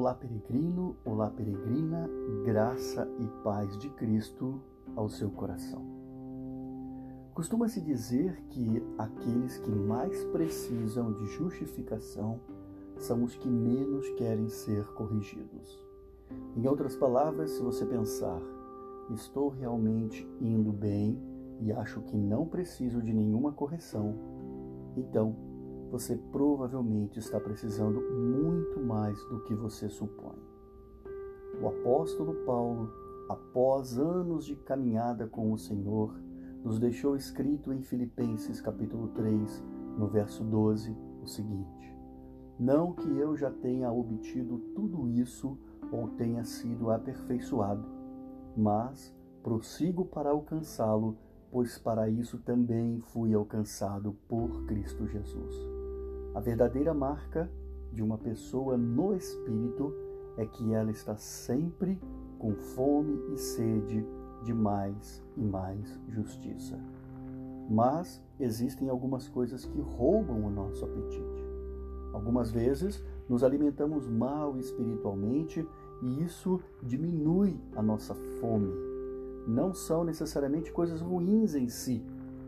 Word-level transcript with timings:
Olá, 0.00 0.14
peregrino, 0.14 0.96
olá, 1.04 1.28
peregrina, 1.28 2.08
graça 2.42 3.06
e 3.18 3.26
paz 3.44 3.76
de 3.76 3.90
Cristo 3.90 4.58
ao 4.96 5.10
seu 5.10 5.30
coração. 5.30 5.84
Costuma-se 7.34 7.82
dizer 7.82 8.42
que 8.48 8.82
aqueles 8.96 9.58
que 9.58 9.70
mais 9.70 10.24
precisam 10.32 11.12
de 11.12 11.26
justificação 11.26 12.40
são 12.96 13.22
os 13.22 13.36
que 13.36 13.46
menos 13.46 14.08
querem 14.12 14.48
ser 14.48 14.86
corrigidos. 14.94 15.78
Em 16.56 16.66
outras 16.66 16.96
palavras, 16.96 17.50
se 17.50 17.62
você 17.62 17.84
pensar, 17.84 18.40
estou 19.10 19.50
realmente 19.50 20.26
indo 20.40 20.72
bem 20.72 21.20
e 21.60 21.70
acho 21.72 22.00
que 22.00 22.16
não 22.16 22.46
preciso 22.46 23.02
de 23.02 23.12
nenhuma 23.12 23.52
correção, 23.52 24.14
então 24.96 25.49
você 25.90 26.16
provavelmente 26.30 27.18
está 27.18 27.40
precisando 27.40 28.00
muito 28.00 28.80
mais 28.80 29.18
do 29.24 29.40
que 29.40 29.54
você 29.54 29.88
supõe. 29.88 30.38
O 31.60 31.66
apóstolo 31.66 32.32
Paulo, 32.46 32.92
após 33.28 33.98
anos 33.98 34.46
de 34.46 34.54
caminhada 34.54 35.26
com 35.26 35.52
o 35.52 35.58
Senhor, 35.58 36.14
nos 36.62 36.78
deixou 36.78 37.16
escrito 37.16 37.72
em 37.72 37.82
Filipenses 37.82 38.60
capítulo 38.60 39.08
3, 39.08 39.64
no 39.98 40.06
verso 40.06 40.44
12, 40.44 40.96
o 41.20 41.26
seguinte: 41.26 41.96
Não 42.58 42.92
que 42.92 43.08
eu 43.08 43.36
já 43.36 43.50
tenha 43.50 43.90
obtido 43.90 44.58
tudo 44.76 45.08
isso 45.08 45.58
ou 45.90 46.08
tenha 46.10 46.44
sido 46.44 46.90
aperfeiçoado, 46.90 47.84
mas 48.56 49.12
prossigo 49.42 50.04
para 50.04 50.30
alcançá-lo, 50.30 51.16
pois 51.50 51.78
para 51.78 52.08
isso 52.08 52.38
também 52.38 53.00
fui 53.00 53.34
alcançado 53.34 54.16
por 54.28 54.66
Cristo 54.66 55.04
Jesus. 55.08 55.79
A 56.32 56.38
verdadeira 56.38 56.94
marca 56.94 57.50
de 57.92 58.02
uma 58.02 58.16
pessoa 58.16 58.76
no 58.76 59.14
espírito 59.16 59.92
é 60.36 60.46
que 60.46 60.72
ela 60.72 60.90
está 60.90 61.16
sempre 61.16 61.98
com 62.38 62.54
fome 62.54 63.18
e 63.34 63.36
sede 63.36 64.06
de 64.44 64.54
mais 64.54 65.22
e 65.36 65.42
mais 65.42 65.98
justiça. 66.08 66.78
Mas 67.68 68.22
existem 68.38 68.88
algumas 68.88 69.28
coisas 69.28 69.64
que 69.64 69.80
roubam 69.80 70.44
o 70.44 70.50
nosso 70.50 70.84
apetite. 70.84 71.44
Algumas 72.12 72.50
vezes 72.50 73.04
nos 73.28 73.42
alimentamos 73.42 74.06
mal 74.06 74.56
espiritualmente 74.56 75.66
e 76.00 76.22
isso 76.22 76.60
diminui 76.80 77.60
a 77.74 77.82
nossa 77.82 78.14
fome. 78.40 78.72
Não 79.48 79.74
são 79.74 80.04
necessariamente 80.04 80.72
coisas 80.72 81.00
ruins 81.00 81.54
em 81.54 81.68
si, 81.68 82.04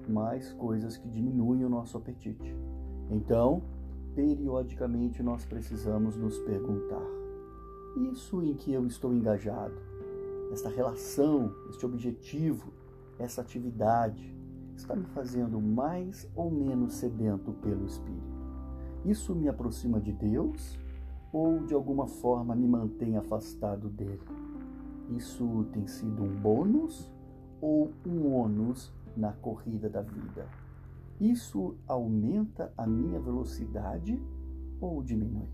mas 0.09 0.53
coisas 0.53 0.97
que 0.97 1.09
diminuem 1.09 1.65
o 1.65 1.69
nosso 1.69 1.97
apetite. 1.97 2.57
Então, 3.13 3.63
periodicamente 4.15 5.23
nós 5.23 5.45
precisamos 5.45 6.17
nos 6.17 6.39
perguntar: 6.39 7.07
isso 8.11 8.43
em 8.43 8.55
que 8.55 8.73
eu 8.73 8.87
estou 8.87 9.13
engajado, 9.13 9.75
esta 10.51 10.71
relação, 10.71 11.55
este 11.69 11.85
objetivo, 11.85 12.73
essa 13.19 13.43
atividade, 13.43 14.35
está 14.75 14.97
me 14.97 15.05
fazendo 15.05 15.61
mais 15.61 16.27
ou 16.35 16.51
menos 16.51 16.95
sedento 16.95 17.53
pelo 17.53 17.85
Espírito? 17.85 18.33
Isso 19.05 19.35
me 19.35 19.47
aproxima 19.47 20.01
de 20.01 20.13
Deus 20.13 20.79
ou 21.33 21.67
de 21.67 21.75
alguma 21.75 22.07
forma 22.07 22.55
me 22.55 22.67
mantém 22.67 23.19
afastado 23.19 23.91
dele? 23.91 24.23
Isso 25.11 25.67
tem 25.71 25.87
sido 25.87 26.23
um 26.23 26.35
bônus 26.35 27.11
ou 27.61 27.91
um 28.07 28.33
ônus 28.33 28.91
na 29.15 29.33
corrida 29.33 29.91
da 29.91 30.01
vida? 30.01 30.62
Isso 31.23 31.77
aumenta 31.87 32.73
a 32.77 32.85
minha 32.85 33.21
velocidade 33.21 34.21
ou 34.81 35.01
diminui? 35.05 35.47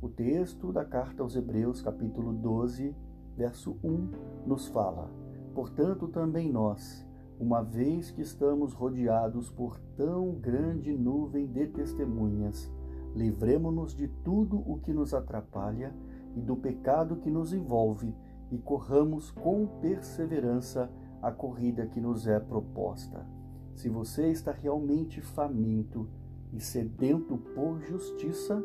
O 0.00 0.08
texto 0.08 0.72
da 0.72 0.84
carta 0.84 1.24
aos 1.24 1.34
Hebreus, 1.34 1.82
capítulo 1.82 2.32
12, 2.32 2.94
verso 3.36 3.76
1, 3.82 4.46
nos 4.46 4.68
fala: 4.68 5.10
Portanto, 5.52 6.06
também 6.06 6.52
nós, 6.52 7.04
uma 7.36 7.64
vez 7.64 8.12
que 8.12 8.22
estamos 8.22 8.74
rodeados 8.74 9.50
por 9.50 9.76
tão 9.96 10.30
grande 10.36 10.96
nuvem 10.96 11.48
de 11.48 11.66
testemunhas, 11.66 12.72
livremo-nos 13.12 13.92
de 13.92 14.06
tudo 14.22 14.56
o 14.70 14.78
que 14.78 14.92
nos 14.92 15.12
atrapalha 15.12 15.92
e 16.36 16.40
do 16.40 16.54
pecado 16.54 17.16
que 17.16 17.28
nos 17.28 17.52
envolve 17.52 18.14
e 18.52 18.58
corramos 18.58 19.32
com 19.32 19.66
perseverança 19.80 20.88
a 21.20 21.32
corrida 21.32 21.88
que 21.88 22.00
nos 22.00 22.28
é 22.28 22.38
proposta 22.38 23.34
se 23.76 23.90
você 23.90 24.28
está 24.28 24.52
realmente 24.52 25.20
faminto 25.20 26.08
e 26.50 26.58
sedento 26.60 27.36
por 27.36 27.78
justiça, 27.82 28.62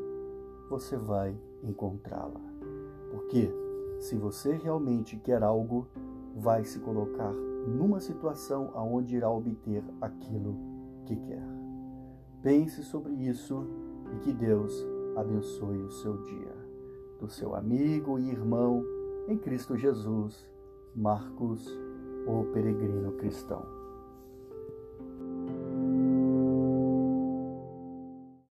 você 0.70 0.96
vai 0.96 1.38
encontrá-la. 1.62 2.40
Porque 3.12 3.52
se 4.00 4.16
você 4.16 4.54
realmente 4.54 5.18
quer 5.18 5.44
algo, 5.44 5.86
vai 6.34 6.64
se 6.64 6.80
colocar 6.80 7.34
numa 7.34 8.00
situação 8.00 8.72
aonde 8.74 9.18
irá 9.18 9.30
obter 9.30 9.84
aquilo 10.00 10.56
que 11.06 11.18
quer. 11.18 11.44
Pense 12.42 12.82
sobre 12.82 13.12
isso 13.12 13.68
e 14.16 14.20
que 14.20 14.32
Deus 14.32 14.74
abençoe 15.18 15.84
o 15.84 15.92
seu 15.92 16.22
dia. 16.24 16.56
Do 17.20 17.30
seu 17.30 17.54
amigo 17.54 18.18
e 18.18 18.30
irmão 18.30 18.82
em 19.28 19.38
Cristo 19.38 19.76
Jesus, 19.76 20.50
Marcos, 20.96 21.68
o 22.26 22.46
peregrino 22.54 23.12
cristão. 23.18 23.81